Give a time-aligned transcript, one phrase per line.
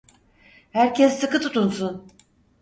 [0.71, 2.07] Herkes sıkı tutunsun!